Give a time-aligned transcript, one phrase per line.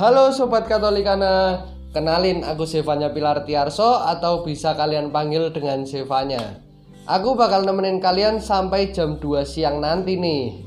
[0.00, 1.60] Halo Sobat Katolikana,
[1.92, 6.56] kenalin aku Sevanya Pilar Tiarso atau bisa kalian panggil dengan Sevanya.
[7.04, 10.64] Aku bakal nemenin kalian sampai jam 2 siang nanti nih.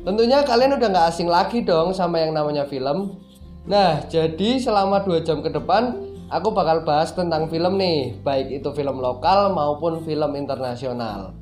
[0.00, 3.20] Tentunya kalian udah gak asing lagi dong sama yang namanya film.
[3.68, 6.00] Nah, jadi selama 2 jam ke depan
[6.32, 11.36] aku bakal bahas tentang film nih, baik itu film lokal maupun film internasional.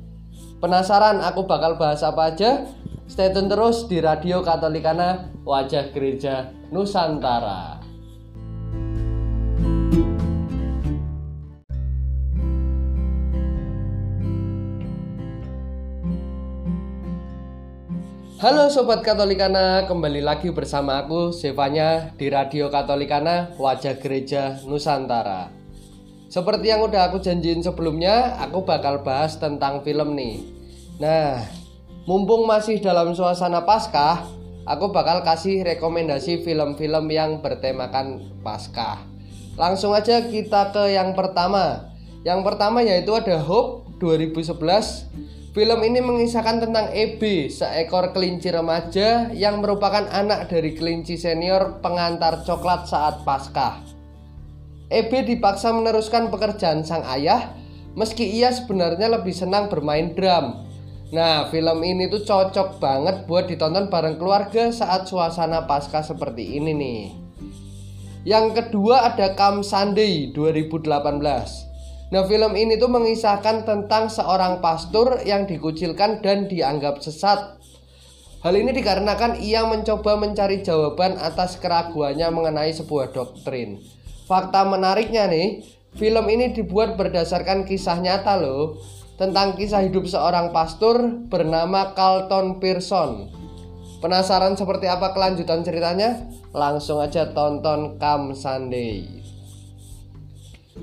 [0.59, 2.67] Penasaran aku bakal bahas apa aja?
[3.05, 7.77] Stay tune terus di Radio Katolikana Wajah Gereja Nusantara.
[18.41, 25.53] Halo Sobat Katolikana, kembali lagi bersama aku Sevanya di Radio Katolikana Wajah Gereja Nusantara.
[26.25, 30.41] Seperti yang udah aku janjiin sebelumnya, aku bakal bahas tentang film nih.
[30.97, 31.64] Nah,
[32.05, 34.29] Mumpung masih dalam suasana Paskah,
[34.69, 39.01] aku bakal kasih rekomendasi film-film yang bertemakan Paskah.
[39.57, 41.89] Langsung aja kita ke yang pertama.
[42.21, 45.57] Yang pertama yaitu ada Hope 2011.
[45.57, 52.45] Film ini mengisahkan tentang EB, seekor kelinci remaja yang merupakan anak dari kelinci senior pengantar
[52.45, 53.81] coklat saat Paskah.
[54.93, 57.57] EB dipaksa meneruskan pekerjaan sang ayah,
[57.97, 60.74] meski ia sebenarnya lebih senang bermain drum.
[61.13, 66.73] Nah, film ini tuh cocok banget buat ditonton bareng keluarga saat suasana pasca seperti ini
[66.73, 67.01] nih.
[68.25, 70.89] Yang kedua ada Kam Sunday 2018.
[72.09, 77.61] Nah, film ini tuh mengisahkan tentang seorang pastor yang dikucilkan dan dianggap sesat.
[78.41, 83.77] Hal ini dikarenakan ia mencoba mencari jawaban atas keraguannya mengenai sebuah doktrin.
[84.25, 85.61] Fakta menariknya nih,
[85.93, 88.81] film ini dibuat berdasarkan kisah nyata loh
[89.15, 90.99] tentang kisah hidup seorang pastor
[91.31, 93.31] bernama Carlton Pearson.
[94.03, 96.27] Penasaran seperti apa kelanjutan ceritanya?
[96.51, 99.07] Langsung aja tonton Come Sunday.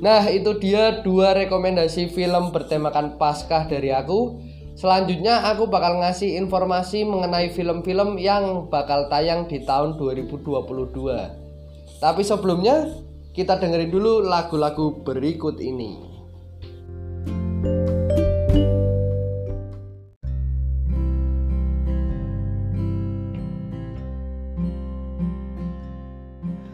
[0.00, 4.40] Nah, itu dia dua rekomendasi film bertemakan Paskah dari aku.
[4.72, 12.00] Selanjutnya aku bakal ngasih informasi mengenai film-film yang bakal tayang di tahun 2022.
[12.00, 12.88] Tapi sebelumnya,
[13.36, 16.12] kita dengerin dulu lagu-lagu berikut ini.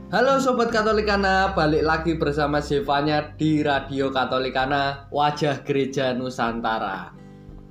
[0.08, 7.12] Halo Sobat Katolikana, balik lagi bersama Zevanya di Radio Katolikana Wajah Gereja Nusantara.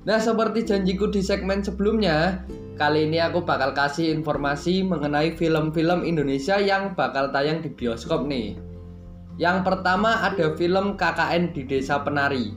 [0.06, 2.46] Nah seperti janjiku di segmen sebelumnya
[2.78, 8.54] Kali ini aku bakal kasih informasi mengenai film-film Indonesia yang bakal tayang di bioskop nih.
[9.34, 12.54] Yang pertama ada film KKN di Desa Penari.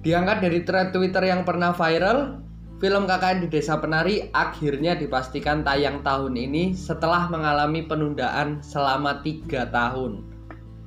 [0.00, 2.40] Diangkat dari thread Twitter yang pernah viral
[2.78, 9.66] Film KKN di Desa Penari akhirnya dipastikan tayang tahun ini setelah mengalami penundaan selama tiga
[9.74, 10.22] tahun.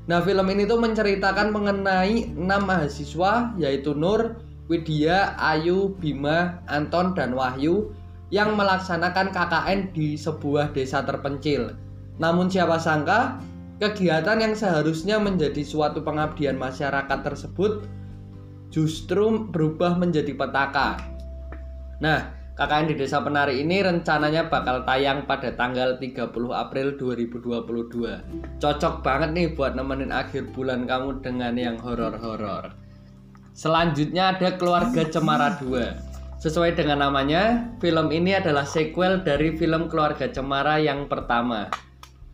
[0.07, 4.39] Nah film ini tuh menceritakan mengenai enam mahasiswa yaitu Nur,
[4.71, 7.91] Widya, Ayu, Bima, Anton, dan Wahyu
[8.31, 11.75] yang melaksanakan KKN di sebuah desa terpencil.
[12.23, 13.43] Namun siapa sangka
[13.83, 17.83] kegiatan yang seharusnya menjadi suatu pengabdian masyarakat tersebut
[18.71, 21.10] justru berubah menjadi petaka
[22.01, 28.57] Nah, KKN di Desa Penari ini rencananya bakal tayang pada tanggal 30 April 2022.
[28.57, 32.73] Cocok banget nih buat nemenin akhir bulan kamu dengan yang horor-horor.
[33.53, 36.41] Selanjutnya ada Keluarga Cemara 2.
[36.41, 41.69] Sesuai dengan namanya, film ini adalah sequel dari film Keluarga Cemara yang pertama.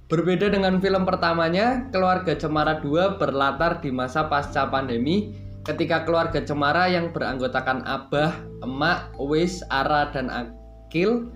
[0.08, 5.36] Berbeda dengan film pertamanya, Keluarga Cemara 2 berlatar di masa pasca pandemi
[5.68, 8.32] ketika keluarga Cemara yang beranggotakan Abah,
[8.64, 11.28] Emak, Wis, Ara, dan Akil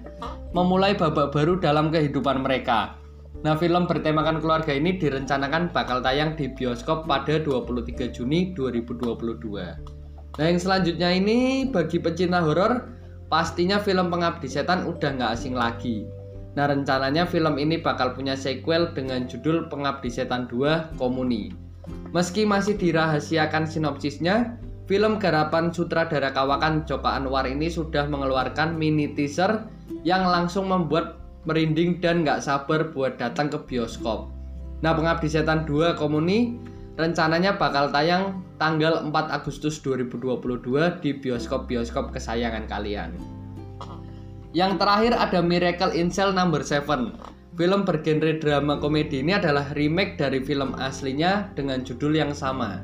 [0.55, 2.95] memulai babak baru dalam kehidupan mereka.
[3.43, 10.39] Nah, film bertemakan keluarga ini direncanakan bakal tayang di bioskop pada 23 Juni 2022.
[10.39, 12.87] Nah, yang selanjutnya ini bagi pecinta horor,
[13.27, 16.07] pastinya film Pengabdi Setan udah nggak asing lagi.
[16.55, 21.70] Nah, rencananya film ini bakal punya sequel dengan judul Pengabdi Setan 2 Komuni.
[22.11, 29.65] Meski masih dirahasiakan sinopsisnya, film garapan sutradara kawakan Joko Anwar ini sudah mengeluarkan mini teaser
[30.03, 34.29] yang langsung membuat merinding dan gak sabar buat datang ke bioskop.
[34.81, 36.57] Nah, Pengabdi Setan 2 Komuni
[36.97, 43.17] rencananya bakal tayang tanggal 4 Agustus 2022 di bioskop-bioskop kesayangan kalian.
[44.51, 50.15] Yang terakhir ada Miracle in Cell Number 7 Film bergenre drama komedi ini adalah remake
[50.15, 52.79] dari film aslinya dengan judul yang sama.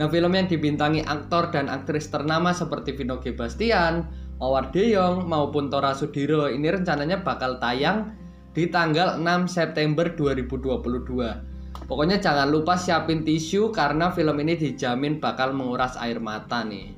[0.00, 3.36] Nah, film yang dibintangi aktor dan aktris ternama seperti Vino G.
[3.36, 4.08] Bastian,
[4.40, 8.16] Mawar Deyong, maupun Tora Sudiro ini rencananya bakal tayang
[8.56, 11.84] di tanggal 6 September 2022.
[11.84, 16.96] Pokoknya jangan lupa siapin tisu karena film ini dijamin bakal menguras air mata nih.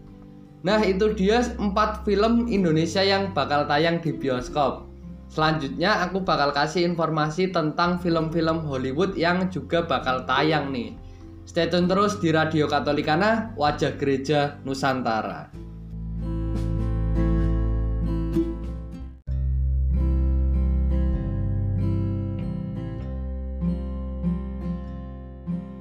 [0.62, 1.66] Nah itu dia 4
[2.06, 4.87] film Indonesia yang bakal tayang di bioskop.
[5.28, 10.96] Selanjutnya aku bakal kasih informasi tentang film-film Hollywood yang juga bakal tayang nih.
[11.44, 15.48] Stay tune terus di Radio Katolikana, Wajah Gereja Nusantara.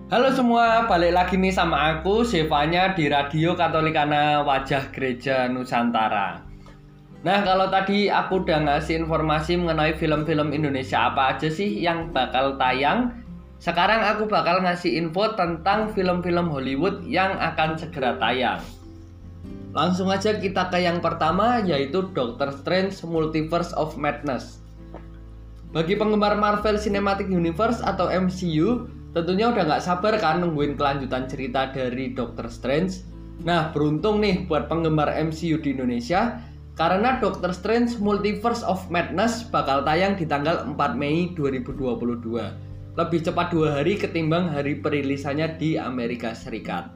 [0.08, 6.47] Halo semua, balik lagi nih sama aku, Sevanya di Radio Katolikana Wajah Gereja Nusantara.
[7.28, 12.56] Nah, kalau tadi aku udah ngasih informasi mengenai film-film Indonesia apa aja sih yang bakal
[12.56, 13.20] tayang,
[13.60, 18.64] sekarang aku bakal ngasih info tentang film-film Hollywood yang akan segera tayang.
[19.76, 24.64] Langsung aja kita ke yang pertama yaitu Doctor Strange Multiverse of Madness.
[25.76, 28.88] Bagi penggemar Marvel Cinematic Universe atau MCU,
[29.18, 33.02] Tentunya udah nggak sabar kan nungguin kelanjutan cerita dari Doctor Strange.
[33.42, 36.38] Nah, beruntung nih buat penggemar MCU di Indonesia
[36.78, 41.74] karena Doctor Strange Multiverse of Madness bakal tayang di tanggal 4 Mei 2022.
[42.98, 46.94] Lebih cepat dua hari ketimbang hari perilisannya di Amerika Serikat.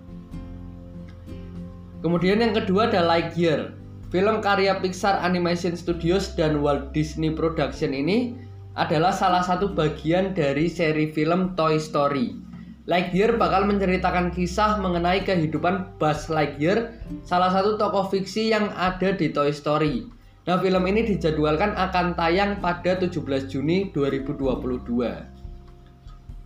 [2.06, 3.74] Kemudian yang kedua ada Lightyear.
[4.14, 8.38] Film karya Pixar Animation Studios dan Walt Disney Production ini
[8.78, 12.51] adalah salah satu bagian dari seri film Toy Story.
[12.90, 16.90] Lightyear bakal menceritakan kisah mengenai kehidupan Buzz Lightyear,
[17.22, 20.10] salah satu tokoh fiksi yang ada di Toy Story.
[20.50, 23.14] Nah, film ini dijadwalkan akan tayang pada 17
[23.46, 24.82] Juni 2022.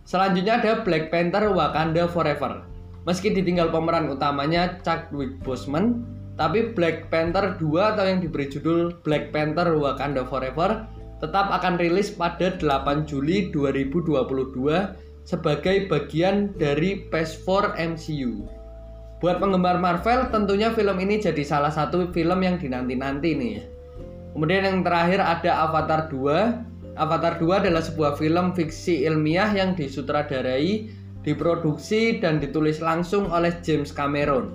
[0.04, 2.68] Selanjutnya ada Black Panther Wakanda Forever.
[3.08, 6.04] Meski ditinggal pemeran utamanya Chadwick Boseman,
[6.36, 10.84] tapi Black Panther 2 atau yang diberi judul Black Panther Wakanda Forever
[11.16, 18.46] tetap akan rilis pada 8 Juli 2022 sebagai bagian dari Phase 4 MCU.
[19.18, 23.58] Buat penggemar Marvel, tentunya film ini jadi salah satu film yang dinanti-nanti nih.
[24.32, 26.94] Kemudian yang terakhir ada Avatar 2.
[26.94, 30.92] Avatar 2 adalah sebuah film fiksi ilmiah yang disutradarai,
[31.26, 34.54] diproduksi, dan ditulis langsung oleh James Cameron.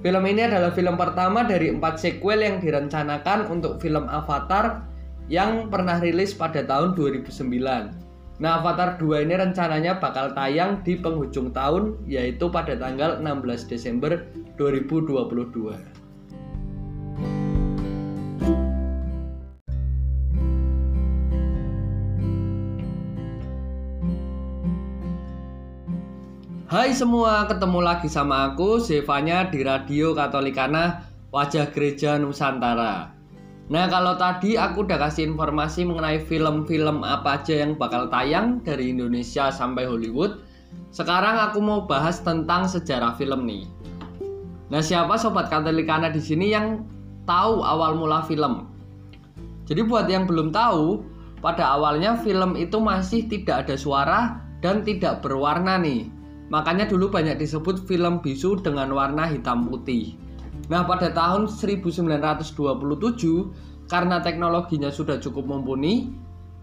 [0.00, 4.86] Film ini adalah film pertama dari empat sequel yang direncanakan untuk film Avatar
[5.26, 8.09] yang pernah rilis pada tahun 2009.
[8.40, 14.24] Nah, Avatar 2 ini rencananya bakal tayang di penghujung tahun yaitu pada tanggal 16 Desember
[14.56, 15.76] 2022.
[26.64, 33.19] Hai semua, ketemu lagi sama aku, Zevanya di Radio Katolikana Wajah Gereja Nusantara.
[33.70, 38.90] Nah kalau tadi aku udah kasih informasi mengenai film-film apa aja yang bakal tayang dari
[38.90, 40.42] Indonesia sampai Hollywood
[40.90, 43.62] Sekarang aku mau bahas tentang sejarah film nih.
[44.74, 46.82] Nah siapa sobat Katolikana di sini yang
[47.30, 48.66] tahu awal mula film?
[49.70, 51.06] Jadi buat yang belum tahu
[51.38, 54.20] Pada awalnya film itu masih tidak ada suara
[54.66, 56.10] dan tidak berwarna nih.
[56.50, 60.18] Makanya dulu banyak disebut film bisu dengan warna hitam putih
[60.70, 62.54] Nah, pada tahun 1927
[63.90, 66.14] karena teknologinya sudah cukup mumpuni,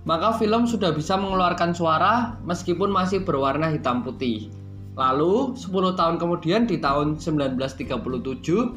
[0.07, 4.47] maka film sudah bisa mengeluarkan suara meskipun masih berwarna hitam putih.
[4.95, 8.71] Lalu, 10 tahun kemudian di tahun 1937,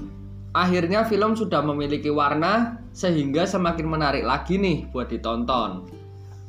[0.51, 5.87] akhirnya film sudah memiliki warna sehingga semakin menarik lagi nih buat ditonton.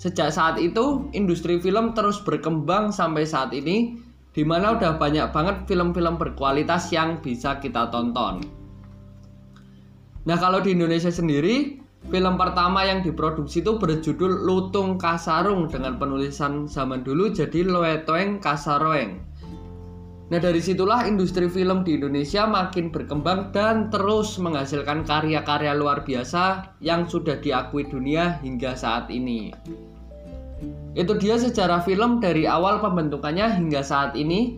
[0.01, 4.01] Sejak saat itu, industri film terus berkembang sampai saat ini,
[4.33, 8.60] di mana udah banyak banget film-film berkualitas yang bisa kita tonton.
[10.25, 16.65] Nah kalau di Indonesia sendiri Film pertama yang diproduksi itu berjudul Lutung Kasarung dengan penulisan
[16.65, 19.21] zaman dulu jadi Loetoeng Kasaroeng.
[20.33, 26.73] Nah dari situlah industri film di Indonesia makin berkembang dan terus menghasilkan karya-karya luar biasa
[26.81, 29.53] yang sudah diakui dunia hingga saat ini.
[30.97, 34.57] Itu dia sejarah film dari awal pembentukannya hingga saat ini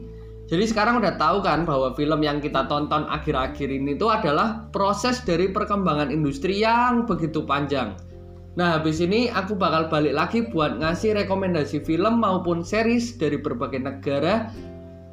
[0.53, 5.25] jadi sekarang udah tahu kan bahwa film yang kita tonton akhir-akhir ini itu adalah proses
[5.25, 7.97] dari perkembangan industri yang begitu panjang.
[8.53, 13.81] Nah habis ini aku bakal balik lagi buat ngasih rekomendasi film maupun series dari berbagai
[13.81, 14.53] negara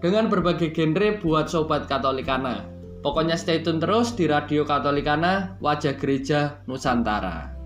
[0.05, 2.69] dengan berbagai genre buat Sobat Katolikana.
[3.01, 7.60] Pokoknya stay tune terus di Radio Katolikana, Wajah Gereja Nusantara.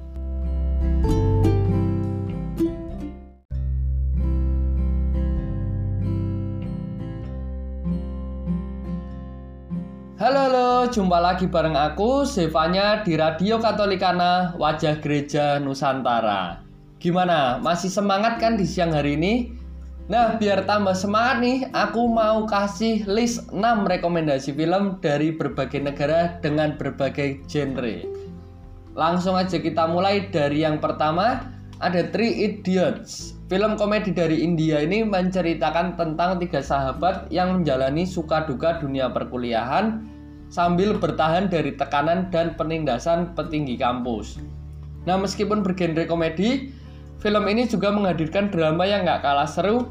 [10.14, 16.62] Halo halo, jumpa lagi bareng aku, Zevanya di Radio Katolikana, Wajah Gereja Nusantara.
[17.02, 17.58] Gimana?
[17.58, 19.58] Masih semangat kan di siang hari ini?
[20.06, 26.38] Nah, biar tambah semangat nih, aku mau kasih list 6 rekomendasi film dari berbagai negara
[26.38, 28.06] dengan berbagai genre.
[28.94, 33.34] Langsung aja kita mulai dari yang pertama, ada Three Idiots.
[33.50, 40.06] Film komedi dari India ini menceritakan tentang tiga sahabat yang menjalani suka duka dunia perkuliahan
[40.50, 44.38] sambil bertahan dari tekanan dan penindasan petinggi kampus.
[45.04, 46.72] Nah, meskipun bergenre komedi,
[47.24, 49.88] Film ini juga menghadirkan drama yang gak kalah seru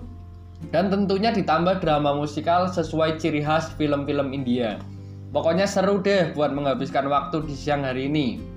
[0.69, 4.77] dan tentunya ditambah drama musikal sesuai ciri khas film-film India.
[5.33, 8.52] Pokoknya seru deh buat menghabiskan waktu di siang hari ini.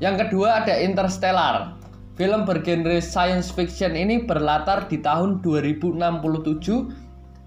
[0.00, 1.76] Yang kedua ada Interstellar.
[2.16, 6.00] Film bergenre science fiction ini berlatar di tahun 2067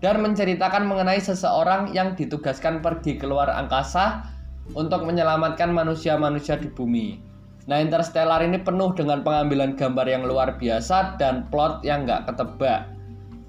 [0.06, 4.30] dan menceritakan mengenai seseorang yang ditugaskan pergi keluar angkasa
[4.78, 7.18] untuk menyelamatkan manusia-manusia di bumi.
[7.66, 12.86] Nah Interstellar ini penuh dengan pengambilan gambar yang luar biasa dan plot yang nggak ketebak.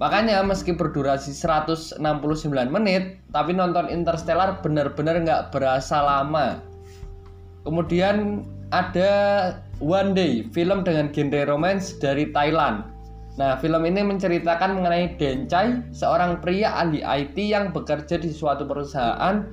[0.01, 2.01] Makanya meski berdurasi 169
[2.73, 6.59] menit, tapi nonton Interstellar benar-benar nggak berasa lama.
[7.63, 8.45] Kemudian
[8.75, 9.11] ada
[9.79, 12.83] One Day, film dengan genre romance dari Thailand.
[13.35, 19.43] Nah, film ini menceritakan mengenai Chai, seorang pria ahli IT yang bekerja di suatu perusahaan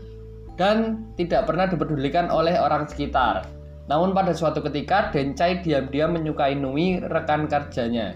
[0.54, 3.42] dan tidak pernah dipedulikan oleh orang sekitar.
[3.90, 8.14] Namun pada suatu ketika Dencai diam-diam menyukai Nui rekan kerjanya.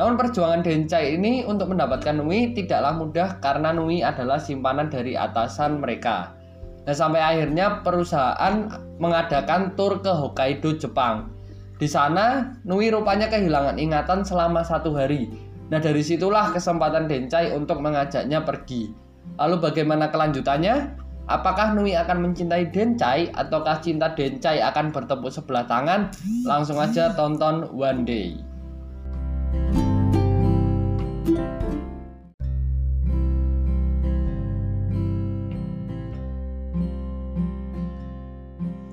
[0.00, 5.84] Namun perjuangan Dencai ini untuk mendapatkan Nui tidaklah mudah karena Nui adalah simpanan dari atasan
[5.84, 6.32] mereka.
[6.82, 8.66] Nah sampai akhirnya perusahaan
[9.02, 11.34] mengadakan tur ke Hokkaido, Jepang.
[11.82, 15.26] Di sana Nui rupanya kehilangan ingatan selama satu hari.
[15.66, 18.94] Nah dari situlah kesempatan Dencai untuk mengajaknya pergi.
[19.42, 21.02] Lalu bagaimana kelanjutannya?
[21.26, 26.14] Apakah Nui akan mencintai Dencai ataukah cinta Dencai akan bertepuk sebelah tangan?
[26.46, 28.38] Langsung aja tonton One Day.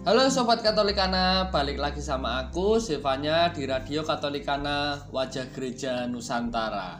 [0.09, 6.97] Halo Sobat Katolikana, balik lagi sama aku, Sevanya di Radio Katolikana Wajah Gereja Nusantara.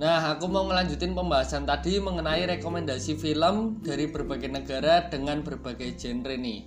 [0.00, 6.32] Nah, aku mau ngelanjutin pembahasan tadi mengenai rekomendasi film dari berbagai negara dengan berbagai genre
[6.32, 6.64] nih.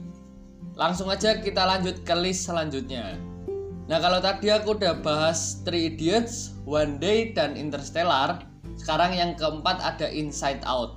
[0.78, 3.18] Langsung aja kita lanjut ke list selanjutnya.
[3.90, 8.46] Nah, kalau tadi aku udah bahas Three Idiots, One Day, dan Interstellar,
[8.78, 10.97] sekarang yang keempat ada Inside Out.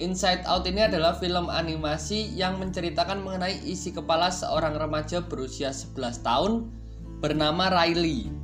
[0.00, 6.24] Inside Out ini adalah film animasi yang menceritakan mengenai isi kepala seorang remaja berusia 11
[6.24, 6.72] tahun
[7.20, 8.42] bernama Riley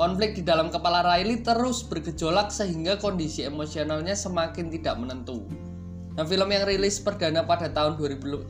[0.00, 5.44] Konflik di dalam kepala Riley terus bergejolak sehingga kondisi emosionalnya semakin tidak menentu.
[6.16, 8.48] Nah, film yang rilis perdana pada tahun 2015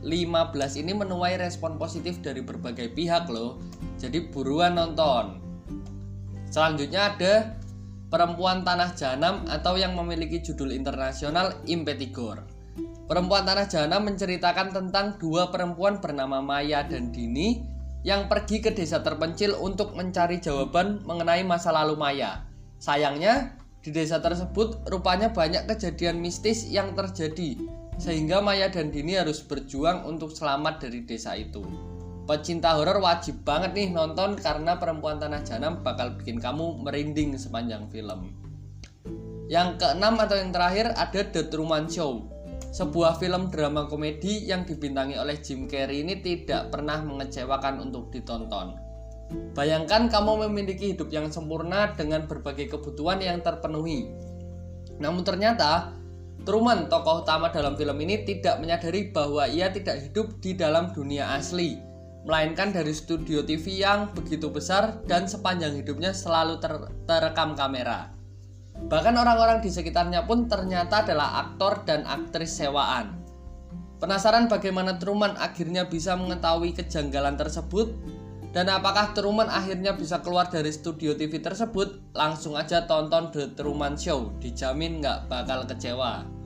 [0.79, 3.59] ini menuai respon positif dari berbagai pihak loh.
[3.99, 5.43] Jadi buruan nonton.
[6.47, 7.59] Selanjutnya ada
[8.11, 12.43] Perempuan Tanah Jahanam atau yang memiliki judul internasional Impetigor.
[13.07, 17.63] Perempuan Tanah Jahanam menceritakan tentang dua perempuan bernama Maya dan Dini
[18.03, 22.43] yang pergi ke desa terpencil untuk mencari jawaban mengenai masa lalu Maya.
[22.83, 27.63] Sayangnya, di desa tersebut rupanya banyak kejadian mistis yang terjadi,
[27.95, 31.90] sehingga Maya dan Dini harus berjuang untuk selamat dari desa itu.
[32.31, 37.91] Pecinta horor wajib banget nih nonton karena perempuan tanah janam bakal bikin kamu merinding sepanjang
[37.91, 38.31] film.
[39.51, 42.31] Yang keenam atau yang terakhir ada The Truman Show
[42.71, 48.79] sebuah film drama komedi yang dibintangi oleh Jim Carrey ini tidak pernah mengecewakan untuk ditonton.
[49.51, 54.07] Bayangkan kamu memiliki hidup yang sempurna dengan berbagai kebutuhan yang terpenuhi.
[55.03, 55.99] Namun ternyata
[56.47, 61.37] Truman, tokoh utama dalam film ini tidak menyadari bahwa ia tidak hidup di dalam dunia
[61.37, 61.90] asli,
[62.25, 66.73] melainkan dari studio TV yang begitu besar dan sepanjang hidupnya selalu ter
[67.09, 68.13] terekam kamera.
[68.77, 73.21] Bahkan orang-orang di sekitarnya pun ternyata adalah aktor dan aktris sewaan.
[74.01, 77.93] Penasaran bagaimana Truman akhirnya bisa mengetahui kejanggalan tersebut?
[78.51, 82.11] Dan apakah Truman akhirnya bisa keluar dari studio TV tersebut?
[82.17, 86.40] Langsung aja tonton The Truman Show, dijamin nggak bakal kecewa.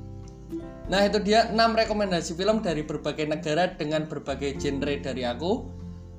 [0.85, 5.65] Nah itu dia 6 rekomendasi film dari berbagai negara dengan berbagai genre dari aku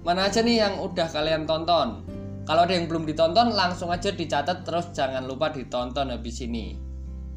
[0.02, 2.06] Mana aja nih yang udah kalian tonton
[2.46, 6.78] kalau ada yang belum ditonton langsung aja dicatat terus jangan lupa ditonton habis ini.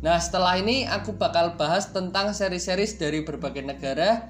[0.05, 4.29] Nah setelah ini aku bakal bahas tentang seri-seri dari berbagai negara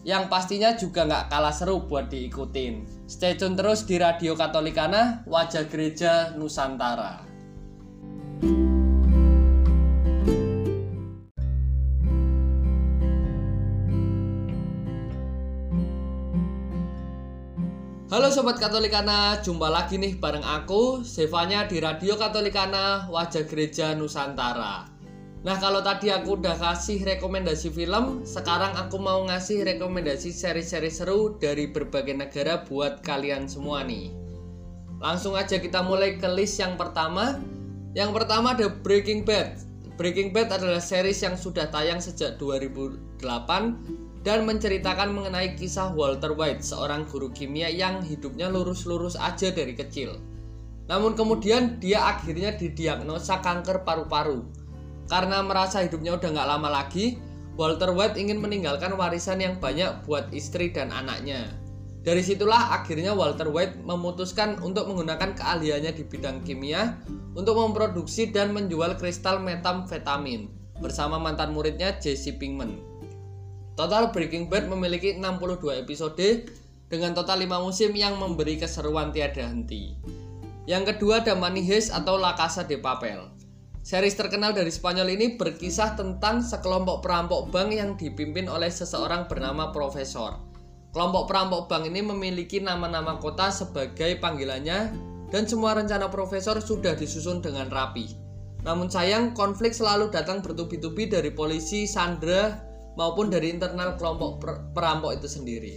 [0.00, 3.04] yang pastinya juga nggak kalah seru buat diikutin.
[3.04, 7.33] Stay tune terus di Radio Katolikana, Wajah Gereja Nusantara.
[18.14, 24.86] Halo Sobat Katolikana, jumpa lagi nih bareng aku, Sevanya di Radio Katolikana, Wajah Gereja Nusantara.
[25.42, 31.42] Nah kalau tadi aku udah kasih rekomendasi film, sekarang aku mau ngasih rekomendasi seri-seri seru
[31.42, 34.14] dari berbagai negara buat kalian semua nih.
[35.02, 37.42] Langsung aja kita mulai ke list yang pertama.
[37.98, 39.58] Yang pertama ada Breaking Bad.
[39.98, 46.64] Breaking Bad adalah series yang sudah tayang sejak 2008 dan menceritakan mengenai kisah Walter White,
[46.64, 50.16] seorang guru kimia yang hidupnya lurus-lurus aja dari kecil.
[50.88, 54.48] Namun kemudian dia akhirnya didiagnosa kanker paru-paru.
[55.12, 57.20] Karena merasa hidupnya udah nggak lama lagi,
[57.60, 61.44] Walter White ingin meninggalkan warisan yang banyak buat istri dan anaknya.
[62.04, 67.00] Dari situlah akhirnya Walter White memutuskan untuk menggunakan keahliannya di bidang kimia
[67.36, 70.52] untuk memproduksi dan menjual kristal metamfetamin
[70.84, 72.93] bersama mantan muridnya Jesse Pinkman.
[73.74, 76.46] Total Breaking Bad memiliki 62 episode
[76.86, 79.98] dengan total 5 musim yang memberi keseruan tiada henti.
[80.70, 83.18] Yang kedua ada Money Heist atau La Casa de Papel.
[83.82, 89.74] Series terkenal dari Spanyol ini berkisah tentang sekelompok perampok bank yang dipimpin oleh seseorang bernama
[89.74, 90.38] Profesor.
[90.94, 94.94] Kelompok perampok bank ini memiliki nama-nama kota sebagai panggilannya
[95.34, 98.06] dan semua rencana Profesor sudah disusun dengan rapi.
[98.62, 104.42] Namun sayang, konflik selalu datang bertubi-tubi dari polisi, Sandra, maupun dari internal kelompok
[104.74, 105.74] perampok itu sendiri.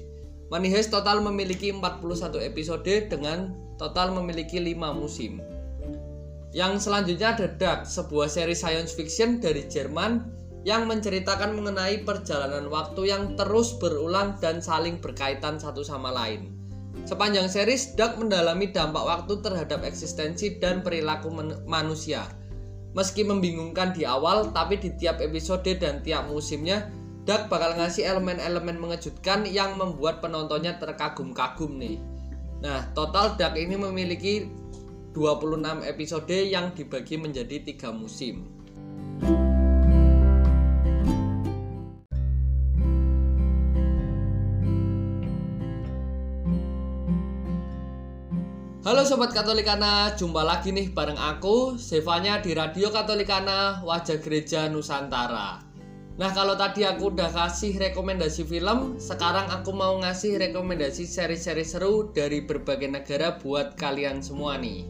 [0.48, 2.00] Money total memiliki 41
[2.40, 5.44] episode dengan total memiliki 5 musim.
[6.56, 10.24] Yang selanjutnya ada Dark, sebuah seri science fiction dari Jerman
[10.64, 16.56] yang menceritakan mengenai perjalanan waktu yang terus berulang dan saling berkaitan satu sama lain.
[17.04, 21.30] Sepanjang series, Dark mendalami dampak waktu terhadap eksistensi dan perilaku
[21.68, 22.26] manusia.
[22.96, 26.90] Meski membingungkan di awal, tapi di tiap episode dan tiap musimnya
[27.28, 32.00] Dark bakal ngasih elemen-elemen mengejutkan yang membuat penontonnya terkagum-kagum nih.
[32.64, 34.48] Nah, total Dark ini memiliki
[35.12, 38.48] 26 episode yang dibagi menjadi tiga musim.
[48.88, 55.67] Halo Sobat Katolikana, jumpa lagi nih bareng aku, Sevanya di Radio Katolikana, Wajah Gereja Nusantara.
[56.18, 62.10] Nah kalau tadi aku udah kasih rekomendasi film, sekarang aku mau ngasih rekomendasi seri-seri seru
[62.10, 64.82] dari berbagai negara buat kalian semua nih.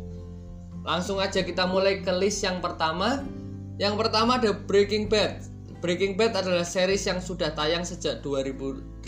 [0.88, 3.28] Langsung aja kita mulai ke list yang pertama.
[3.76, 5.44] Yang pertama ada Breaking Bad.
[5.84, 9.04] Breaking Bad adalah series yang sudah tayang sejak 2008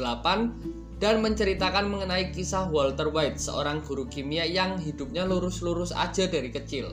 [1.00, 6.92] dan menceritakan mengenai kisah Walter White, seorang guru kimia yang hidupnya lurus-lurus aja dari kecil.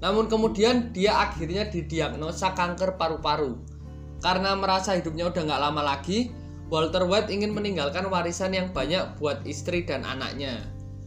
[0.00, 3.75] Namun kemudian dia akhirnya didiagnosa kanker paru-paru
[4.24, 6.32] karena merasa hidupnya udah nggak lama lagi,
[6.66, 10.66] Walter White ingin meninggalkan warisan yang banyak buat istri dan anaknya.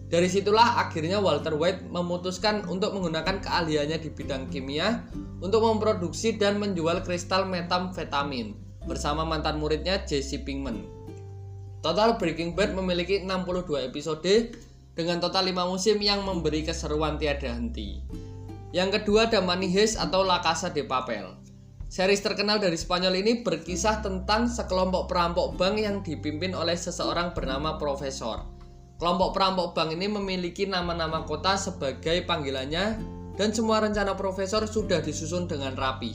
[0.09, 5.05] Dari situlah akhirnya Walter White memutuskan untuk menggunakan keahliannya di bidang kimia
[5.37, 8.57] untuk memproduksi dan menjual kristal metamfetamin
[8.89, 10.81] bersama mantan muridnya Jesse Pinkman.
[11.85, 14.57] Total Breaking Bad memiliki 62 episode
[14.97, 18.03] dengan total 5 musim yang memberi keseruan tiada henti.
[18.75, 21.38] Yang kedua ada Money Heist atau La Casa de Papel.
[21.89, 27.81] Series terkenal dari Spanyol ini berkisah tentang sekelompok perampok bank yang dipimpin oleh seseorang bernama
[27.81, 28.45] Profesor.
[29.01, 33.01] Kelompok perampok bank ini memiliki nama-nama kota sebagai panggilannya
[33.41, 36.13] dan semua rencana Profesor sudah disusun dengan rapi.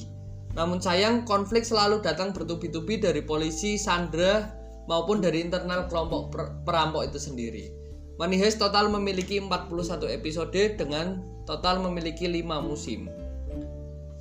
[0.55, 4.47] Namun sayang, konflik selalu datang bertubi-tubi dari polisi, Sandra,
[4.87, 6.31] maupun dari internal kelompok
[6.63, 7.75] perampok itu sendiri.
[8.23, 9.67] Money Heist total memiliki 41
[10.07, 11.19] episode dengan
[11.51, 13.24] total memiliki 5 musim.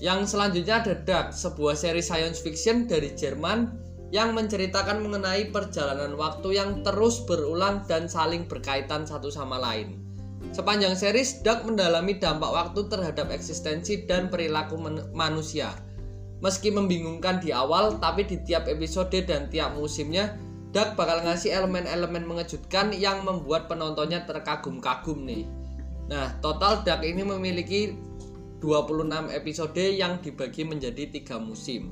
[0.01, 6.53] Yang selanjutnya ada Dark, sebuah seri science fiction dari Jerman yang menceritakan mengenai perjalanan waktu
[6.61, 9.97] yang terus berulang dan saling berkaitan satu sama lain.
[10.53, 14.77] Sepanjang series, Dark mendalami dampak waktu terhadap eksistensi dan perilaku
[15.15, 15.73] manusia.
[16.45, 20.37] Meski membingungkan di awal, tapi di tiap episode dan tiap musimnya,
[20.75, 25.45] Dark bakal ngasih elemen-elemen mengejutkan yang membuat penontonnya terkagum-kagum nih.
[26.11, 27.95] Nah, total Dark ini memiliki
[28.63, 31.91] 26 episode yang dibagi menjadi tiga musim.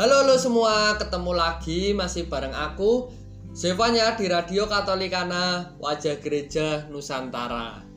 [0.00, 3.12] Halo lo semua, ketemu lagi masih bareng aku
[3.52, 7.95] Zevanya di Radio Katolikana Wajah Gereja Nusantara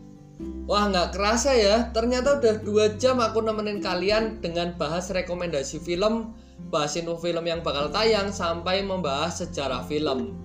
[0.70, 6.38] Wah nggak kerasa ya, ternyata udah dua jam aku nemenin kalian dengan bahas rekomendasi film
[6.68, 10.36] bahas info film yang bakal tayang sampai membahas sejarah film.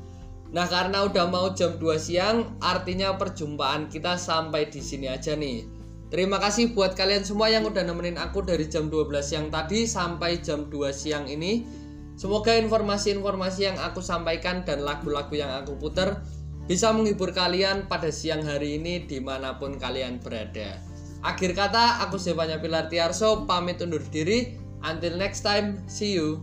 [0.55, 5.67] Nah, karena udah mau jam 2 siang, artinya perjumpaan kita sampai di sini aja nih.
[6.15, 10.39] Terima kasih buat kalian semua yang udah nemenin aku dari jam 12 siang tadi sampai
[10.39, 11.67] jam 2 siang ini.
[12.15, 16.23] Semoga informasi-informasi yang aku sampaikan dan lagu-lagu yang aku putar
[16.65, 20.81] bisa menghibur kalian pada siang hari ini di mana pun kalian berada.
[21.25, 24.61] Akhir kata, aku Zevanya Pilar Tiarso, pamit undur diri.
[24.85, 26.41] Until next time, see you.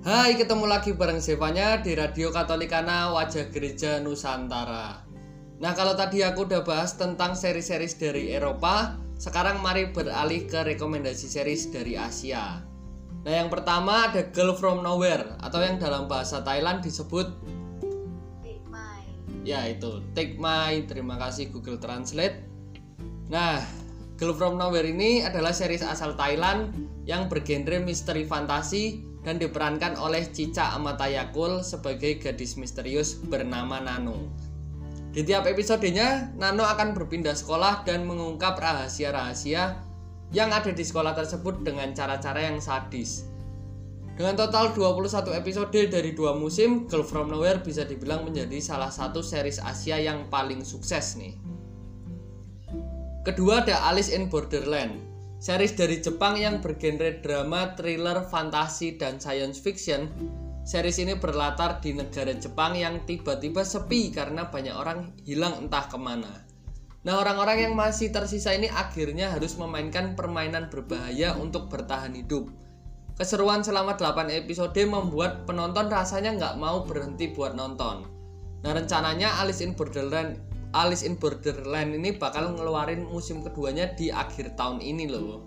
[0.00, 5.09] Hai, ketemu lagi bareng Zevanya di Radio Katolikana Wajah Gereja Nusantara.
[5.60, 11.28] Nah, kalau tadi aku udah bahas tentang seri-seri dari Eropa, sekarang mari beralih ke rekomendasi
[11.28, 12.64] series dari Asia.
[13.20, 17.28] Nah, yang pertama ada Girl From Nowhere atau yang dalam bahasa Thailand disebut
[18.40, 19.04] Take my
[19.44, 20.88] ya itu Take My.
[20.88, 22.40] Terima kasih Google Translate.
[23.28, 23.60] Nah,
[24.16, 26.72] Girl From Nowhere ini adalah series asal Thailand
[27.04, 34.32] yang bergenre misteri fantasi dan diperankan oleh Cica Amatayakul sebagai gadis misterius bernama Nano.
[35.10, 39.82] Di tiap episodenya, Nano akan berpindah sekolah dan mengungkap rahasia-rahasia
[40.30, 43.26] yang ada di sekolah tersebut dengan cara-cara yang sadis.
[44.14, 49.18] Dengan total 21 episode dari dua musim, Girl From Nowhere bisa dibilang menjadi salah satu
[49.18, 51.34] series Asia yang paling sukses nih.
[53.26, 54.94] Kedua ada Alice in Borderland,
[55.42, 60.06] series dari Jepang yang bergenre drama, thriller, fantasi, dan science fiction.
[60.70, 65.98] Series ini berlatar di negara Jepang yang tiba-tiba sepi karena banyak orang hilang entah ke
[65.98, 66.30] mana.
[67.02, 72.46] Nah orang-orang yang masih tersisa ini akhirnya harus memainkan permainan berbahaya untuk bertahan hidup.
[73.18, 78.06] Keseruan selama 8 episode membuat penonton rasanya nggak mau berhenti buat nonton.
[78.62, 80.38] Nah rencananya Alice in Borderland
[80.70, 85.42] Alice in Borderland ini bakal ngeluarin musim keduanya di akhir tahun ini loh.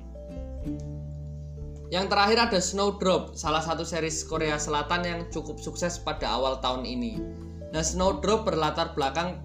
[1.93, 6.89] Yang terakhir ada Snowdrop, salah satu series Korea Selatan yang cukup sukses pada awal tahun
[6.89, 7.21] ini.
[7.69, 9.37] Nah, Snowdrop berlatar belakang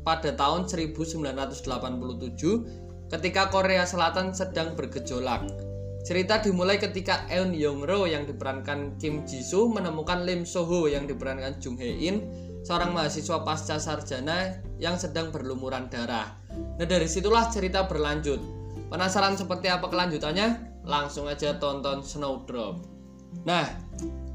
[0.00, 1.60] pada tahun 1987
[3.12, 5.44] ketika Korea Selatan sedang bergejolak.
[6.08, 10.88] Cerita dimulai ketika Eun Young Ro yang diperankan Kim Ji Soo menemukan Lim So Ho
[10.88, 12.24] yang diperankan Jung Hae In,
[12.64, 16.32] seorang mahasiswa pasca sarjana yang sedang berlumuran darah.
[16.80, 18.40] Nah dari situlah cerita berlanjut.
[18.88, 20.73] Penasaran seperti apa kelanjutannya?
[20.84, 22.84] Langsung aja tonton Snowdrop.
[23.48, 23.66] Nah,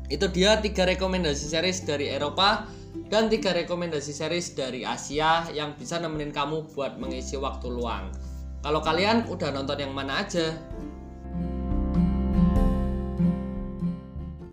[0.09, 2.65] itu dia tiga rekomendasi series dari Eropa
[3.13, 8.09] dan tiga rekomendasi series dari Asia yang bisa nemenin kamu buat mengisi waktu luang.
[8.59, 10.51] Kalau kalian udah nonton yang mana aja?